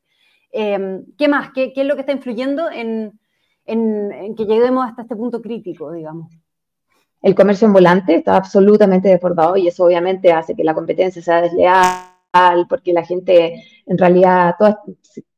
Em, 0.51 1.05
¿Qué 1.17 1.27
más? 1.27 1.51
¿Qué, 1.53 1.73
es 1.75 1.85
lo 1.85 1.95
que 1.95 2.01
está 2.01 2.11
influyendo 2.11 2.69
en, 2.69 3.19
que 3.65 4.45
lleguemos 4.45 4.85
hasta 4.85 5.03
este 5.03 5.15
punto 5.15 5.41
crítico, 5.41 5.91
digamos? 5.91 6.31
El 7.21 7.35
comercio 7.35 7.67
en 7.67 7.73
volante 7.73 8.15
está 8.15 8.35
absolutamente 8.35 9.09
desbordado 9.09 9.55
y 9.55 9.67
eso 9.67 9.85
obviamente 9.85 10.31
hace 10.31 10.55
que 10.55 10.63
la 10.63 10.73
competencia 10.73 11.21
sea 11.21 11.41
desleal, 11.41 12.67
porque 12.67 12.93
la 12.93 13.05
gente, 13.05 13.63
en 13.85 13.97
realidad, 13.97 14.55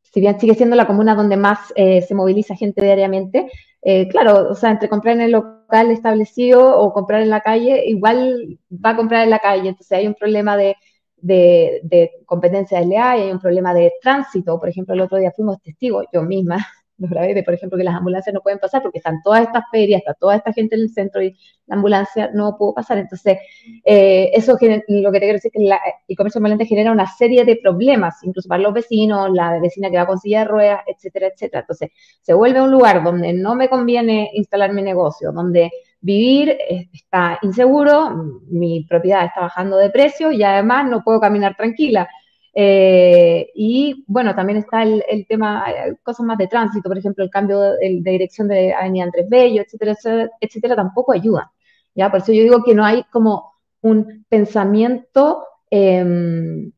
si 0.02 0.20
bien 0.22 0.40
sigue 0.40 0.56
siendo 0.56 0.76
la 0.76 0.88
comuna 0.88 1.16
donde 1.16 1.38
más 1.38 1.74
eh, 1.76 2.02
se 2.02 2.16
moviliza 2.16 2.56
gente 2.56 2.82
diariamente, 2.82 3.52
eh, 3.82 4.08
claro, 4.08 4.50
o 4.50 4.56
sea, 4.56 4.72
entre 4.72 4.88
comprar 4.88 5.16
en 5.16 5.22
el 5.22 5.32
local 5.32 5.92
establecido 5.92 6.80
o 6.80 6.94
comprar 6.94 7.22
en 7.22 7.30
la 7.30 7.42
calle, 7.42 7.84
igual 7.86 8.58
va 8.72 8.92
a 8.92 8.96
comprar 8.96 9.24
en 9.24 9.30
la 9.30 9.40
calle, 9.40 9.70
entonces 9.70 9.98
hay 9.98 10.08
un 10.08 10.14
problema 10.14 10.56
de 10.56 10.78
de, 11.24 11.80
de 11.84 12.12
competencia 12.26 12.82
y 12.84 12.96
hay 12.96 13.32
un 13.32 13.40
problema 13.40 13.74
de 13.74 13.94
tránsito. 14.02 14.60
Por 14.60 14.70
ejemplo, 14.70 14.94
el 14.94 15.02
otro 15.02 15.18
día 15.18 15.32
fuimos 15.32 15.62
testigos, 15.62 16.06
yo 16.12 16.22
misma, 16.22 16.58
lo 16.98 17.08
grabé, 17.08 17.34
de, 17.34 17.44
por 17.44 17.54
ejemplo, 17.54 17.78
que 17.78 17.86
las 17.86 17.96
ambulancias 17.96 18.34
no 18.34 18.42
pueden 18.42 18.60
pasar 18.60 18.82
porque 18.82 18.98
están 18.98 19.22
todas 19.24 19.42
estas 19.44 19.64
ferias, 19.72 20.00
está 20.00 20.14
toda 20.14 20.36
esta 20.36 20.52
gente 20.52 20.76
en 20.76 20.82
el 20.82 20.90
centro 20.90 21.24
y 21.24 21.36
la 21.66 21.76
ambulancia 21.78 22.30
no 22.34 22.58
pudo 22.58 22.74
pasar. 22.74 22.98
Entonces, 22.98 23.38
eh, 23.86 24.32
eso 24.34 24.52
lo 24.54 24.58
que 24.60 24.68
te 24.68 25.20
quiero 25.20 25.34
decir 25.34 25.52
es 25.54 25.62
que 25.62 25.80
el 26.10 26.18
comercio 26.18 26.40
ambulante 26.40 26.66
genera 26.66 26.92
una 26.92 27.08
serie 27.08 27.46
de 27.46 27.56
problemas, 27.56 28.22
incluso 28.24 28.50
para 28.50 28.62
los 28.62 28.74
vecinos, 28.74 29.32
la 29.32 29.60
vecina 29.60 29.90
que 29.90 29.98
va 29.98 30.06
con 30.06 30.20
silla 30.20 30.40
de 30.40 30.46
ruedas, 30.46 30.82
etcétera, 30.86 31.28
etcétera. 31.28 31.62
Entonces, 31.62 31.90
se 32.22 32.34
vuelve 32.34 32.62
un 32.62 32.72
lugar 32.72 33.02
donde 33.02 33.32
no 33.32 33.56
me 33.56 33.70
conviene 33.70 34.30
instalar 34.34 34.74
mi 34.74 34.82
negocio, 34.82 35.32
donde 35.32 35.72
vivir 36.04 36.58
está 36.92 37.40
inseguro, 37.42 38.42
mi 38.50 38.84
propiedad 38.84 39.26
está 39.26 39.42
bajando 39.42 39.78
de 39.78 39.90
precio 39.90 40.32
y 40.32 40.44
además 40.44 40.88
no 40.90 41.02
puedo 41.04 41.20
caminar 41.20 41.56
tranquila. 41.56 42.08
Eh, 42.54 43.50
y 43.56 44.04
bueno, 44.06 44.36
también 44.36 44.60
está 44.60 44.84
el, 44.84 45.26
tema, 45.28 45.66
cosas 46.04 46.26
más 46.26 46.38
de 46.38 46.48
tránsito, 46.48 46.90
por 46.90 46.98
ejemplo, 46.98 47.24
el 47.24 47.32
cambio 47.32 47.60
de, 47.62 48.02
dirección 48.04 48.50
de 48.50 48.74
Avenida 48.74 49.06
Andrés 49.06 49.28
Bello, 49.30 49.62
etcétera, 49.62 49.96
etcétera, 50.42 50.76
tampoco 50.76 51.14
ayuda. 51.14 51.52
¿ya? 51.96 52.12
Por 52.12 52.20
eso 52.20 52.34
yo 52.34 52.44
digo 52.44 52.64
que 52.64 52.76
no 52.76 52.86
hay 52.86 53.04
como 53.06 53.54
un 53.82 54.26
pensamiento 54.30 55.46
em, 55.70 56.72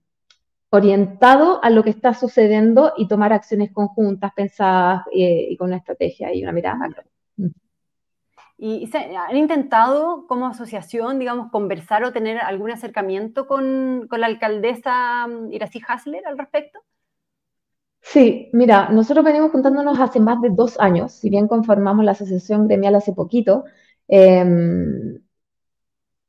orientado 0.69 1.63
a 1.63 1.69
lo 1.71 1.83
que 1.83 1.89
está 1.89 2.13
sucediendo 2.13 2.93
y 2.97 3.07
tomar 3.07 3.33
acciones 3.33 3.71
conjuntas, 3.71 4.33
pensadas 4.35 5.03
eh, 5.13 5.47
y 5.49 5.57
con 5.57 5.67
una 5.69 5.77
estrategia 5.77 6.33
y 6.33 6.43
una 6.43 6.51
mirada 6.51 6.75
macro. 6.75 7.03
¿Y 8.57 8.89
han 8.95 9.35
intentado 9.35 10.25
como 10.27 10.47
asociación, 10.47 11.19
digamos, 11.19 11.51
conversar 11.51 12.05
o 12.05 12.13
tener 12.13 12.37
algún 12.37 12.71
acercamiento 12.71 13.47
con, 13.47 14.07
la 14.09 14.27
alcaldesa 14.27 15.27
mm, 15.27 15.51
Iracy 15.51 15.81
Hasler 15.85 16.25
al 16.25 16.37
respecto? 16.37 16.79
Sí, 18.01 18.49
mira, 18.53 18.89
nosotros 18.89 19.25
venimos 19.25 19.51
juntándonos 19.51 19.99
hace 19.99 20.19
más 20.19 20.39
de 20.41 20.49
dos 20.51 20.79
años, 20.79 21.11
si 21.11 21.29
bien 21.29 21.47
conformamos 21.47 22.05
la 22.05 22.11
asociación 22.11 22.67
gremial 22.67 22.95
hace 22.95 23.13
poquito, 23.13 23.65
em, 24.07 25.19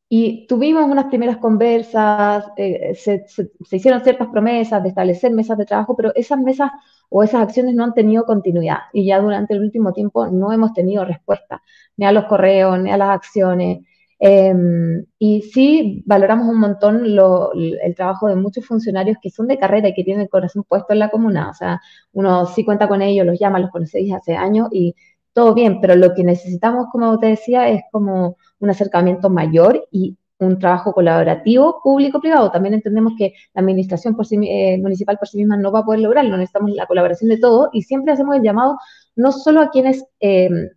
y 0.09 0.47
tuvimos 0.47 0.85
unas 0.88 1.06
primeras 1.06 1.37
conversas, 1.38 2.45
eh, 2.56 2.95
se, 2.95 3.26
hicieron 3.71 4.02
ciertas 4.02 4.28
promesas 4.28 4.83
de 4.83 4.88
establecer 4.90 5.33
mesas 5.33 5.59
de 5.59 5.66
trabajo, 5.66 5.97
pero 5.97 6.12
esas 6.14 6.38
mesas 6.38 6.71
o 7.09 7.23
esas 7.23 7.43
acciones 7.43 7.75
no 7.75 7.85
han 7.85 7.95
tenido 7.95 8.25
continuidad 8.25 8.79
y 8.93 9.07
ya 9.07 9.21
durante 9.21 9.55
el 9.55 9.61
último 9.61 9.93
tiempo 9.93 10.27
no 10.29 10.53
hemos 10.53 10.73
tenido 10.73 11.05
respuesta 11.05 11.63
ni 11.97 12.07
a 12.07 12.13
los 12.13 12.25
correos, 12.27 12.79
ni 12.81 12.91
a 12.91 12.97
las 12.97 13.11
acciones. 13.11 13.81
Em, 14.19 15.05
y 15.19 15.43
sí 15.43 16.03
valoramos 16.07 16.49
un 16.49 16.59
montón 16.59 17.05
el 17.05 17.95
trabajo 17.95 18.29
de 18.29 18.37
muchos 18.37 18.65
funcionarios 18.67 19.19
que 19.21 19.31
son 19.31 19.47
de 19.47 19.59
carrera 19.59 19.89
y 19.89 19.95
que 19.95 20.05
tienen 20.05 20.23
el 20.23 20.31
corazón 20.31 20.65
puesto 20.67 20.93
en 20.93 21.01
la 21.01 21.11
comuna. 21.11 21.51
O 21.51 21.55
sea, 21.55 21.81
uno 22.13 22.47
sí 22.47 22.65
cuenta 22.65 22.89
con 22.89 23.03
ellos, 23.03 23.27
los 23.27 23.39
llama, 23.39 23.59
los 23.59 23.71
conocéis 23.71 24.13
hace 24.15 24.35
años 24.37 24.69
y 24.73 24.95
todo 25.33 25.53
bien, 25.55 25.81
pero 25.83 25.97
lo 25.97 26.15
que 26.15 26.25
necesitamos, 26.25 26.87
como 26.91 27.19
te 27.19 27.27
decía, 27.27 27.69
es 27.69 27.83
como 27.93 28.37
un 28.59 28.71
acercamiento 28.71 29.29
mayor 29.29 29.87
y 29.91 30.17
un 30.38 30.59
trabajo 30.59 30.93
colaborativo 30.93 31.81
público-privado. 31.83 32.50
También 32.50 32.75
entendemos 32.75 33.14
que 33.16 33.35
la 33.55 33.62
administración 33.62 34.16
eh, 34.43 34.78
municipal 34.78 35.19
por 35.19 35.28
sí 35.28 35.38
misma 35.38 35.57
no 35.57 35.73
va 35.73 35.81
a 35.81 35.85
poder 35.85 36.00
lograrlo, 36.00 36.37
necesitamos 36.37 36.73
la 36.73 36.87
colaboración 36.87 37.31
de 37.31 37.38
todos 37.38 37.69
y 37.73 37.83
siempre 37.83 38.12
hacemos 38.12 38.37
el 38.37 38.43
llamado 38.43 38.78
no 39.14 39.33
solo 39.33 39.62
a 39.62 39.71
quienes 39.71 40.05
em, 40.21 40.69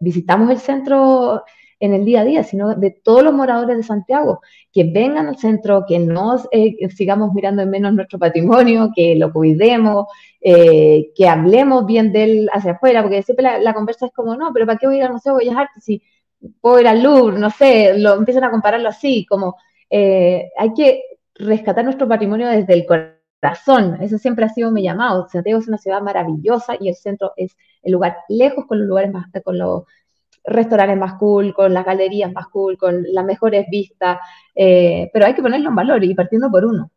visitamos 0.00 0.50
el 0.50 0.58
centro 0.58 1.42
en 1.78 1.94
el 1.94 2.04
día 2.04 2.22
a 2.22 2.24
día, 2.24 2.42
sino 2.42 2.74
de 2.74 2.90
todos 2.90 3.22
los 3.22 3.34
moradores 3.34 3.76
de 3.76 3.82
Santiago, 3.82 4.40
que 4.72 4.84
vengan 4.84 5.26
al 5.26 5.36
centro, 5.36 5.84
que 5.86 5.98
no 5.98 6.36
eh, 6.50 6.88
sigamos 6.88 7.32
mirando 7.34 7.62
en 7.62 7.70
menos 7.70 7.92
nuestro 7.92 8.18
patrimonio, 8.18 8.90
que 8.94 9.16
lo 9.16 9.32
cuidemos, 9.32 10.06
eh, 10.40 11.12
que 11.14 11.28
hablemos 11.28 11.86
bien 11.86 12.12
de 12.12 12.24
él 12.24 12.48
hacia 12.52 12.72
afuera, 12.72 13.02
porque 13.02 13.22
siempre 13.22 13.60
la, 13.60 13.74
conversa 13.74 14.06
es 14.06 14.12
como, 14.12 14.36
no, 14.36 14.52
pero 14.54 14.64
¿para 14.64 14.78
qué 14.78 14.86
voy 14.86 14.96
a 14.96 14.98
ir 14.98 15.04
al 15.04 15.12
Museo 15.12 15.34
de 15.34 15.44
Bellas 15.44 15.58
Artes 15.58 15.84
si 15.84 16.02
puedo 16.60 16.80
ir 16.80 17.02
Louvre? 17.02 17.38
No 17.38 17.50
sé, 17.50 17.98
lo 17.98 18.14
empiezan 18.14 18.44
a 18.44 18.50
compararlo 18.50 18.88
así, 18.88 19.26
como 19.26 19.56
eh, 19.90 20.50
hay 20.58 20.72
que 20.74 21.02
rescatar 21.34 21.84
nuestro 21.84 22.08
patrimonio 22.08 22.48
desde 22.48 22.74
el 22.74 22.86
corazón 22.86 23.16
corazón. 23.40 23.98
Eso 24.00 24.18
siempre 24.18 24.44
ha 24.44 24.48
sido 24.48 24.70
mi 24.70 24.82
llamado. 24.82 25.28
Santiago 25.28 25.60
es 25.60 25.68
una 25.68 25.78
ciudad 25.78 26.00
maravillosa 26.02 26.74
y 26.80 26.88
el 26.88 26.94
centro 26.94 27.32
es 27.36 27.56
el 27.82 27.92
lugar 27.92 28.16
lejos 28.28 28.66
con 28.66 28.78
los 28.78 28.88
lugares 28.88 29.12
más, 29.12 29.26
con 29.44 29.58
los 29.58 29.84
restaurantes 30.44 30.98
más 30.98 31.14
cool, 31.14 31.54
con 31.54 31.74
las 31.74 31.84
galerías 31.84 32.32
más 32.32 32.46
cool, 32.48 32.78
con 32.78 33.02
las 33.12 33.24
mejores 33.24 33.66
vistas, 33.70 34.18
eh, 34.54 35.10
pero 35.12 35.26
hay 35.26 35.34
que 35.34 35.42
ponerlo 35.42 35.68
en 35.70 35.74
valor 35.74 36.04
y 36.04 36.14
partiendo 36.14 36.50
por 36.50 36.64
uno. 36.64 36.90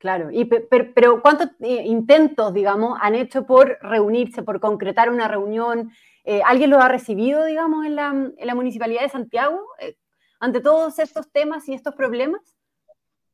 Claro, 0.00 0.30
y, 0.30 0.44
pero, 0.44 1.20
¿cuántos 1.22 1.48
eh, 1.58 1.82
intentos, 1.84 2.54
digamos, 2.54 2.96
han 3.02 3.16
hecho 3.16 3.44
por 3.46 3.78
reunirse, 3.82 4.44
por 4.44 4.60
concretar 4.60 5.10
una 5.10 5.26
reunión? 5.26 5.90
Eh, 6.24 6.40
¿Alguien 6.46 6.70
lo 6.70 6.80
ha 6.80 6.88
recibido, 6.88 7.44
digamos, 7.44 7.84
en 7.84 7.96
la, 7.96 8.08
en 8.10 8.46
la 8.46 8.54
Municipalidad 8.54 9.02
de 9.02 9.08
Santiago 9.08 9.60
ante 10.40 10.60
todos 10.60 11.00
estos 11.00 11.32
temas 11.32 11.68
y 11.68 11.74
estos 11.74 11.94
problemas? 11.96 12.57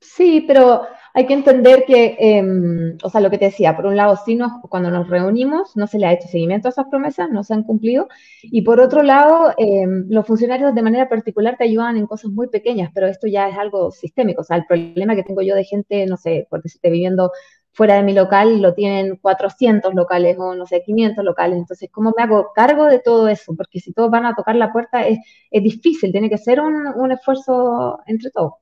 Sí, 0.06 0.44
pero 0.46 0.82
hay 1.14 1.26
que 1.26 1.32
entender 1.34 1.84
que, 1.86 2.16
em, 2.18 2.96
o 3.02 3.08
sea, 3.08 3.20
lo 3.20 3.30
que 3.30 3.38
te 3.38 3.46
decía, 3.46 3.74
por 3.74 3.86
un 3.86 3.96
lado, 3.96 4.16
sí, 4.24 4.36
cuando 4.68 4.90
nos 4.90 5.08
reunimos 5.08 5.76
no 5.76 5.86
se 5.86 5.98
le 5.98 6.06
ha 6.06 6.12
hecho 6.12 6.28
seguimiento 6.28 6.68
a 6.68 6.70
esas 6.70 6.86
promesas, 6.90 7.30
no 7.30 7.42
se 7.42 7.54
han 7.54 7.62
cumplido, 7.62 8.08
y 8.42 8.62
por 8.62 8.80
otro 8.80 9.02
lado, 9.02 9.52
em, 9.56 10.06
los 10.10 10.26
funcionarios 10.26 10.74
de 10.74 10.82
manera 10.82 11.08
particular 11.08 11.56
te 11.56 11.64
ayudan 11.64 11.96
en 11.96 12.06
cosas 12.06 12.30
muy 12.32 12.48
pequeñas, 12.48 12.90
pero 12.94 13.06
esto 13.06 13.26
ya 13.28 13.48
es 13.48 13.56
algo 13.56 13.90
sistémico, 13.92 14.42
o 14.42 14.44
sea, 14.44 14.56
el 14.58 14.66
problema 14.66 15.14
que 15.16 15.22
tengo 15.24 15.40
yo 15.42 15.54
de 15.54 15.64
gente, 15.64 16.04
no 16.06 16.16
sé, 16.16 16.46
porque 16.50 16.68
si 16.68 16.76
esté 16.78 16.90
viviendo 16.90 17.30
fuera 17.72 17.94
de 17.96 18.02
mi 18.02 18.12
local, 18.12 18.60
lo 18.60 18.74
tienen 18.74 19.16
400 19.16 19.94
locales 19.94 20.36
o, 20.38 20.54
no 20.54 20.66
sé, 20.66 20.82
500 20.82 21.24
locales, 21.24 21.58
entonces, 21.58 21.88
¿cómo 21.92 22.12
me 22.16 22.22
hago 22.24 22.52
cargo 22.54 22.84
de 22.86 22.98
todo 23.00 23.28
eso? 23.28 23.54
Porque 23.56 23.80
si 23.80 23.92
todos 23.92 24.10
van 24.10 24.26
a 24.26 24.34
tocar 24.34 24.54
la 24.56 24.72
puerta, 24.72 25.06
es, 25.06 25.18
es 25.50 25.62
difícil, 25.62 26.12
tiene 26.12 26.28
que 26.30 26.38
ser 26.38 26.60
un, 26.60 26.86
un 26.96 27.10
esfuerzo 27.12 27.98
entre 28.06 28.30
todos. 28.30 28.52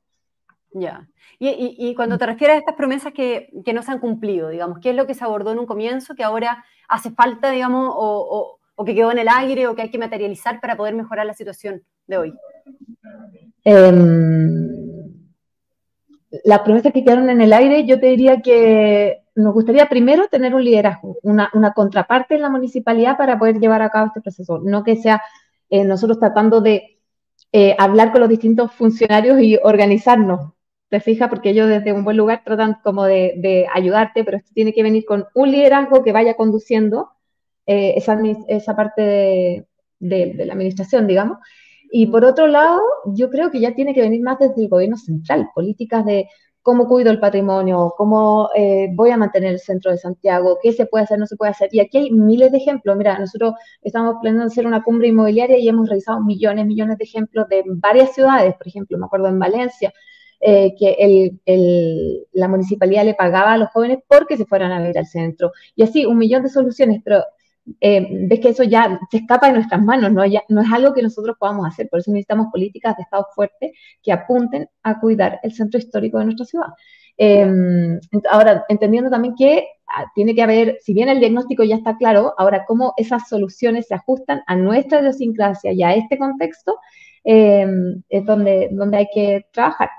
Ya. 0.75 1.09
Y, 1.39 1.95
cuando 1.97 2.19
te 2.19 2.27
refieres 2.27 2.55
a 2.55 2.59
estas 2.61 2.77
promesas 2.77 3.13
que, 3.13 3.51
no 3.75 3.83
se 3.83 3.91
han 3.91 3.99
cumplido, 3.99 4.49
digamos, 4.49 4.79
¿qué 4.79 4.91
es 4.91 4.97
lo 4.97 5.07
que 5.07 5.15
se 5.15 5.25
abordó 5.25 5.51
en 5.51 5.59
un 5.59 5.67
comienzo 5.67 6.15
que 6.15 6.23
ahora 6.23 6.65
hace 6.89 7.11
falta, 7.11 7.51
digamos, 7.51 7.93
o, 7.95 8.59
que 8.87 8.95
quedó 8.95 9.13
en 9.13 9.19
el 9.19 9.29
aire 9.29 9.67
o 9.67 9.75
que 9.75 9.83
hay 9.83 9.91
que 9.91 9.99
materializar 9.99 10.61
para 10.61 10.77
poder 10.77 10.95
mejorar 10.95 11.27
la 11.27 11.35
situación 11.35 11.83
de 12.07 12.17
hoy? 12.17 12.35
Em, 13.65 14.69
las 16.45 16.61
promesas 16.61 16.93
que 16.93 17.05
quedaron 17.05 17.29
en 17.29 17.41
el 17.41 17.53
aire, 17.53 17.85
yo 17.87 17.99
te 17.99 18.07
diría 18.07 18.41
que 18.41 19.23
nos 19.35 19.55
gustaría 19.55 19.89
primero 19.89 20.29
tener 20.29 20.55
un 20.55 20.65
liderazgo, 20.65 21.17
una, 21.23 21.51
contraparte 21.75 22.37
en 22.37 22.43
la 22.43 22.51
municipalidad 22.51 23.17
para 23.17 23.39
poder 23.39 23.59
llevar 23.59 23.83
a 23.83 23.91
cabo 23.91 24.07
este 24.07 24.21
proceso, 24.21 24.61
no 24.63 24.85
que 24.85 24.97
sea 24.97 25.23
eh, 25.71 25.85
nosotros 25.85 26.19
tratando 26.19 26.61
de 26.61 27.01
eh, 27.53 27.75
hablar 27.79 28.13
con 28.13 28.21
los 28.21 28.31
distintos 28.31 28.73
funcionarios 28.73 29.41
y 29.41 29.59
organizarnos 29.63 30.53
te 30.93 31.01
fijas, 31.01 31.31
porque 31.31 31.49
ellos 31.49 31.71
desde 31.71 31.95
un 31.95 32.05
buen 32.05 32.19
lugar 32.19 32.43
tratan 32.45 32.77
como 32.85 33.05
de, 33.05 33.67
ayudarte, 33.73 34.25
pero 34.25 34.37
esto 34.37 34.51
tiene 34.53 34.75
que 34.75 34.83
venir 34.83 35.07
con 35.07 35.25
un 35.35 35.51
liderazgo 35.51 36.05
que 36.05 36.13
vaya 36.13 36.35
conduciendo 36.35 37.09
eh, 37.65 37.95
esa, 37.97 38.21
esa, 38.47 38.77
parte 38.77 39.67
de, 39.99 40.35
la 40.45 40.53
administración, 40.53 41.07
digamos. 41.07 41.39
Y 41.91 42.09
por 42.09 42.27
otro 42.27 42.47
lado, 42.47 42.83
yo 43.07 43.31
creo 43.31 43.51
que 43.51 43.59
ya 43.59 43.75
tiene 43.75 43.95
que 43.95 44.03
venir 44.03 44.21
más 44.21 44.39
desde 44.39 44.61
el 44.61 44.69
gobierno 44.69 44.99
central, 44.99 45.49
políticas 45.55 46.05
de 46.05 46.29
cómo 46.61 46.87
cuido 46.87 47.11
el 47.11 47.21
patrimonio, 47.21 47.95
cómo 47.97 48.51
eh, 48.55 48.89
voy 48.93 49.13
a 49.13 49.17
mantener 49.17 49.55
el 49.55 49.61
centro 49.61 49.93
de 49.93 49.97
Santiago, 49.97 50.59
qué 50.63 50.75
se 50.75 50.85
puede 50.85 51.05
hacer, 51.05 51.19
no 51.19 51.27
se 51.27 51.37
puede 51.37 51.53
hacer. 51.53 51.71
Y 51.73 51.81
aquí 51.81 51.97
hay 51.97 52.11
miles 52.11 52.53
de 52.53 52.59
ejemplos. 52.59 52.99
Mira, 52.99 53.19
nosotros 53.19 53.55
estamos 53.81 54.17
planeando 54.21 54.49
hacer 54.49 54.67
una 54.67 54.83
cumbre 54.83 55.09
inmobiliaria 55.09 55.57
y 55.57 55.71
hemos 55.71 55.89
revisado 55.89 56.21
millones, 56.21 56.67
millones 56.67 56.99
de 56.99 57.05
ejemplos 57.05 57.49
de 57.49 57.63
varias 57.67 58.13
ciudades, 58.15 58.55
por 58.57 58.69
ejemplo, 58.69 58.99
me 58.99 59.07
acuerdo 59.07 59.29
en 59.29 59.39
Valencia, 59.39 59.91
eh, 60.45 60.75
que 60.77 62.21
la 62.33 62.49
municipalidad 62.49 63.05
le 63.05 63.15
pagaba 63.15 63.53
a 63.53 63.59
los 63.59 63.71
jóvenes 63.71 63.99
porque 64.09 64.37
se 64.37 64.45
fueran 64.45 64.73
a 64.73 64.81
vivir 64.81 64.99
al 64.99 65.07
centro. 65.07 65.53
Y 65.77 65.85
así, 65.85 66.05
un 66.05 66.19
millón 66.19 66.43
de 66.43 66.49
soluciones, 66.49 67.01
pero 67.05 67.25
eh, 67.81 68.09
ves 68.29 68.41
que 68.41 68.49
eso 68.49 68.65
ya 68.65 68.99
se 69.11 69.19
escapa 69.19 69.47
de 69.47 69.53
nuestras 69.55 69.81
manos, 69.83 70.13
¿no? 70.13 70.23
no 70.49 70.61
es 70.61 70.73
algo 70.73 70.93
que 70.93 71.03
nosotros 71.03 71.37
podamos 71.39 71.67
hacer, 71.67 71.89
por 71.89 72.01
eso 72.01 72.11
necesitamos 72.11 72.49
políticas 72.51 72.97
de 72.97 73.05
Estado 73.05 73.27
fuertes 73.35 73.71
que 74.03 74.13
apunten 74.13 74.69
a 74.83 74.99
cuidar 75.01 75.39
el 75.45 75.53
centro 75.53 75.79
histórico 75.79 76.19
de 76.19 76.25
nuestra 76.25 76.47
ciudad. 76.47 76.67
Em, 77.17 78.01
ahora, 78.31 78.65
entendiendo 78.69 79.11
también 79.11 79.35
que 79.37 79.69
ah, 79.87 80.07
tiene 80.15 80.35
que 80.35 80.43
haber, 80.43 80.79
si 80.81 80.93
bien 80.95 81.09
el 81.09 81.21
diagnóstico 81.21 81.63
ya 81.63 81.77
está 81.77 81.97
claro, 81.97 82.35
ahora 82.37 82.65
cómo 82.67 82.95
esas 82.97 83.29
soluciones 83.29 83.87
se 83.87 83.95
ajustan 83.95 84.43
a 84.47 84.57
nuestra 84.57 85.01
idiosincrasia 85.01 85.73
y 85.73 85.83
a 85.83 85.95
este 85.95 86.19
contexto, 86.19 86.79
em, 87.25 88.03
es 88.09 88.25
donde, 88.25 88.71
donde 88.73 88.97
hay 88.99 89.07
que 89.15 89.47
trabajar. 89.53 89.91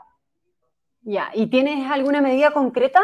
Ya, 1.03 1.29
¿y 1.33 1.47
tienes 1.47 1.89
alguna 1.91 2.21
medida 2.21 2.51
concreta 2.51 3.01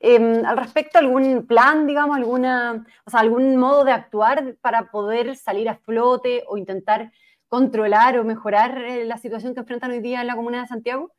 em, 0.00 0.44
al 0.44 0.56
respecto? 0.56 0.98
¿Algún 0.98 1.46
plan, 1.46 1.86
digamos, 1.86 2.16
alguna, 2.16 2.86
o 3.04 3.10
sea, 3.10 3.20
algún 3.20 3.56
modo 3.56 3.84
de 3.84 3.92
actuar 3.92 4.56
para 4.62 4.90
poder 4.90 5.36
salir 5.36 5.68
a 5.68 5.76
flote 5.76 6.44
o 6.46 6.56
intentar 6.56 7.12
controlar 7.48 8.18
o 8.18 8.24
mejorar 8.24 8.78
eh, 8.78 9.04
la 9.04 9.18
situación 9.18 9.54
que 9.54 9.60
enfrentan 9.60 9.90
hoy 9.90 10.00
día 10.00 10.22
en 10.22 10.26
la 10.26 10.36
Comuna 10.36 10.62
de 10.62 10.66
Santiago? 10.68 11.12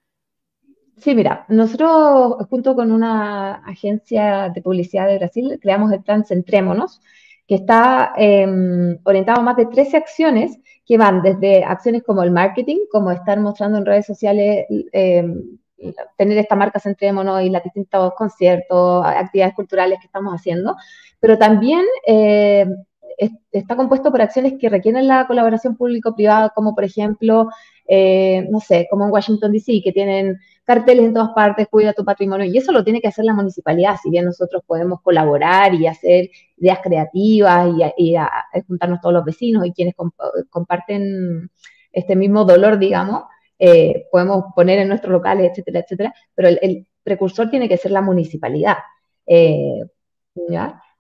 Sí, 0.98 1.14
mira, 1.14 1.46
nosotros 1.50 2.38
junto 2.50 2.76
con 2.76 2.92
una 2.92 3.56
agencia 3.66 4.50
de 4.50 4.62
publicidad 4.62 5.08
de 5.08 5.18
Brasil 5.18 5.60
creamos 5.62 5.92
el 5.92 6.02
plan 6.02 6.26
Centrémonos, 6.26 7.02
que 7.48 7.56
está 7.56 8.14
em, 8.18 8.98
orientado 9.04 9.42
a 9.42 9.44
más 9.44 9.58
de 9.58 9.68
13 9.68 9.98
acciones 9.98 10.58
que 10.86 10.98
van 10.98 11.22
desde 11.22 11.64
acciones 11.64 12.02
como 12.04 12.24
el 12.24 12.32
marketing, 12.32 12.78
como 12.92 13.12
estar 13.12 13.40
mostrando 13.40 13.78
en 13.78 13.86
redes 13.86 14.06
sociales 14.06 14.66
em, 14.92 15.58
tener 16.18 16.38
esta 16.38 16.56
marca 16.56 16.80
Centrémonos 16.80 17.42
y 17.42 17.50
los 17.50 17.64
distintos 17.64 18.14
conciertos, 18.16 19.06
actividades 19.06 19.56
culturales 19.56 20.00
que 20.00 20.08
estamos 20.08 20.34
haciendo, 20.34 20.76
pero 21.20 21.38
también 21.38 21.84
eh, 22.08 22.66
está 23.52 23.76
compuesto 23.76 24.12
por 24.12 24.22
acciones 24.22 24.54
que 24.60 24.70
requieren 24.70 25.08
la 25.08 25.28
colaboración 25.28 25.76
público-privada, 25.76 26.52
como 26.56 26.76
por 26.76 26.84
ejemplo, 26.84 27.50
eh, 27.88 28.48
no 28.50 28.60
sé, 28.60 28.88
como 28.90 29.06
en 29.06 29.12
Washington 29.12 29.52
DC, 29.52 29.82
que 29.84 29.92
tienen 29.92 30.38
carteles 30.64 31.06
en 31.06 31.14
todas 31.14 31.30
partes, 31.34 31.68
cuida 31.70 31.94
tu 31.94 32.04
patrimonio, 32.04 32.46
y 32.46 32.58
eso 32.58 32.72
lo 32.72 32.84
tiene 32.84 33.02
que 33.02 33.08
hacer 33.08 33.26
la 33.26 33.34
municipalidad, 33.34 33.98
si 34.02 34.10
bien 34.10 34.26
nosotros 34.26 34.64
podemos 34.66 35.02
colaborar 35.02 35.74
y 35.74 35.88
hacer 35.88 36.30
ideas 36.58 36.80
creativas 36.84 37.70
y, 37.98 38.16
juntarnos 38.68 39.02
todos 39.02 39.14
los 39.14 39.26
vecinos 39.26 39.66
y 39.66 39.74
quienes 39.74 39.96
comparten 40.50 41.50
este 41.92 42.16
mismo 42.16 42.44
dolor, 42.44 42.78
digamos, 42.80 43.24
eh, 43.58 44.08
podemos 44.12 44.46
poner 44.56 44.80
en 44.80 44.90
nuestros 44.90 45.12
locales, 45.12 45.52
etcétera, 45.52 45.80
etcétera, 45.80 46.14
pero 46.34 46.50
el, 46.50 46.88
precursor 47.04 47.52
tiene 47.52 47.70
que 47.70 47.78
ser 47.78 47.92
la 47.92 48.02
municipalidad. 48.02 48.78
Eh, 49.28 49.82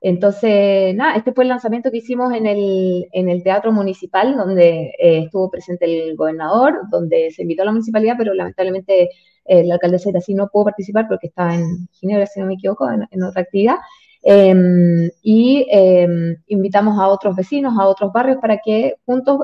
Entonces, 0.01 0.93
nada, 0.95 1.15
este 1.15 1.33
fue 1.33 1.45
el 1.45 1.49
lanzamiento 1.49 1.89
que 1.89 1.97
hicimos 1.97 2.31
en 2.31 2.45
el, 2.45 3.07
en 3.11 3.27
el 3.27 3.41
Teatro 3.41 3.71
Municipal, 3.71 4.37
donde 4.37 4.93
eh, 4.99 5.23
estuvo 5.25 5.49
presente 5.49 5.85
el 5.85 6.15
gobernador, 6.15 6.81
donde 6.91 7.31
se 7.31 7.41
invitó 7.41 7.63
a 7.63 7.65
la 7.65 7.71
municipalidad, 7.71 8.15
pero 8.17 8.35
lamentablemente 8.35 9.09
la 9.47 9.75
alcaldesa 9.75 10.11
de 10.11 10.19
así 10.19 10.33
no 10.33 10.47
pudo 10.47 10.65
participar 10.65 11.07
porque 11.07 11.27
estaba 11.27 11.55
en 11.55 11.87
Ginebra, 11.91 12.25
si 12.27 12.39
no 12.39 12.47
me 12.47 12.53
equivoco, 12.55 12.87
en, 12.89 13.23
otra 13.23 13.41
actividad. 13.41 13.77
Em, 14.23 15.09
y 15.21 15.67
em, 15.69 16.35
invitamos 16.47 16.99
a 16.99 17.07
otros 17.07 17.35
vecinos, 17.35 17.73
a 17.79 17.87
otros 17.87 18.11
barrios, 18.11 18.37
para 18.41 18.57
que 18.57 18.95
juntos 19.05 19.39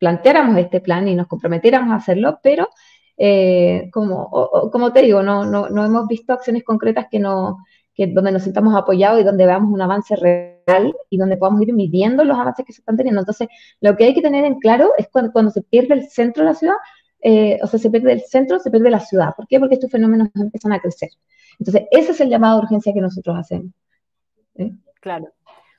planteáramos 0.00 0.58
este 0.58 0.80
plan 0.80 1.06
y 1.06 1.14
nos 1.14 1.28
comprometiéramos 1.28 1.92
a 1.92 1.96
hacerlo, 1.96 2.40
pero 2.42 2.68
eh, 3.18 3.90
como, 3.92 4.30
como 4.72 4.92
te 4.92 5.02
digo, 5.02 5.22
no, 5.22 5.44
no, 5.44 5.68
no, 5.68 5.84
hemos 5.84 6.08
visto 6.08 6.32
acciones 6.32 6.64
concretas 6.64 7.06
que 7.10 7.18
no, 7.20 7.58
que 7.94 8.06
donde 8.06 8.32
nos 8.32 8.42
sintamos 8.42 8.74
apoyados 8.74 9.20
y 9.20 9.24
donde 9.24 9.44
veamos 9.44 9.70
un 9.70 9.82
avance 9.82 10.16
real 10.16 10.96
y 11.10 11.18
donde 11.18 11.36
podamos 11.36 11.60
ir 11.60 11.74
midiendo 11.74 12.24
los 12.24 12.38
avances 12.38 12.64
que 12.64 12.72
se 12.72 12.80
están 12.80 12.96
teniendo. 12.96 13.20
Entonces, 13.20 13.48
lo 13.82 13.94
que 13.94 14.04
hay 14.04 14.14
que 14.14 14.22
tener 14.22 14.46
en 14.46 14.58
claro 14.58 14.92
es 14.96 15.06
cuando, 15.12 15.32
cuando 15.32 15.50
se 15.50 15.60
pierde 15.60 15.94
el 15.94 16.08
centro 16.08 16.44
de 16.44 16.50
la 16.50 16.54
ciudad, 16.54 16.76
eh, 17.20 17.58
o 17.62 17.66
sea, 17.66 17.78
se 17.78 17.90
pierde 17.90 18.12
el 18.12 18.22
centro, 18.22 18.58
se 18.58 18.70
pierde 18.70 18.88
la 18.88 19.00
ciudad. 19.00 19.34
¿Por 19.36 19.46
qué? 19.46 19.60
Porque 19.60 19.74
estos 19.74 19.90
fenómenos 19.90 20.30
empiezan 20.34 20.72
a 20.72 20.80
crecer. 20.80 21.10
Entonces, 21.58 21.82
ese 21.90 22.12
es 22.12 22.20
el 22.22 22.30
llamado 22.30 22.56
de 22.56 22.62
urgencia 22.64 22.94
que 22.94 23.02
nosotros 23.02 23.36
hacemos. 23.38 23.70
Claro. 25.00 25.26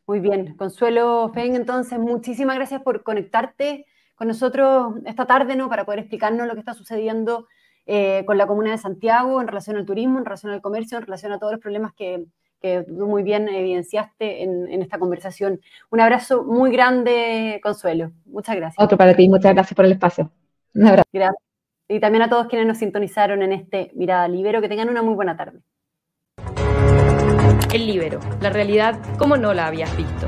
Muy 0.06 0.20
bien. 0.20 0.56
Consuelo 0.58 1.32
Feng, 1.34 1.56
entonces, 1.56 1.98
muchísimas 1.98 2.56
gracias 2.56 2.84
por 2.84 3.02
conectarte 3.02 3.86
con 4.22 4.28
nosotros 4.28 4.94
esta 5.08 5.26
tarde, 5.26 5.56
¿no? 5.56 5.68
Para 5.68 5.84
poder 5.84 6.02
explicarnos 6.02 6.46
lo 6.46 6.54
que 6.54 6.60
está 6.60 6.76
sucediendo 6.76 7.48
eh, 7.88 8.24
con 8.28 8.38
la 8.38 8.46
Comuna 8.46 8.70
de 8.70 8.78
Santiago 8.78 9.42
en 9.42 9.48
relación 9.48 9.78
al 9.78 9.86
turismo, 9.88 10.20
en 10.20 10.26
relación 10.26 10.52
al 10.52 10.62
comercio, 10.62 11.00
en 11.00 11.06
relación 11.06 11.32
a 11.32 11.40
todos 11.40 11.54
los 11.54 11.60
problemas 11.60 11.92
que, 11.96 12.26
que 12.62 12.86
tú 12.88 13.08
muy 13.08 13.24
bien 13.24 13.50
evidenciaste 13.50 14.44
en, 14.44 14.80
esta 14.80 15.00
conversación. 15.00 15.60
Un 15.90 16.02
abrazo 16.02 16.44
muy 16.44 16.72
grande, 16.72 17.60
Consuelo. 17.64 18.12
Muchas 18.28 18.58
gracias. 18.58 18.86
Otro 18.86 18.96
para 18.96 19.16
ti, 19.16 19.28
muchas 19.28 19.56
gracias 19.56 19.76
por 19.76 19.86
el 19.86 19.94
espacio. 19.94 20.30
Un 20.76 20.86
abrazo. 20.86 21.10
Gracias. 21.12 21.44
Y 21.88 22.00
también 22.00 22.22
a 22.22 22.30
todos 22.30 22.46
quienes 22.46 22.68
nos 22.68 22.78
sintonizaron 22.78 23.42
en 23.42 23.54
este 23.54 23.90
Mirada 23.96 24.28
Libero, 24.28 24.62
que 24.62 24.70
tengan 24.70 24.90
una 24.90 25.02
muy 25.02 25.16
buena 25.16 25.36
tarde. 25.36 25.62
El 27.74 27.88
Libero, 27.88 28.20
la 28.40 28.52
realidad 28.52 29.00
como 29.18 29.36
no 29.36 29.52
la 29.56 29.66
habías 29.66 29.98
visto. 29.98 30.28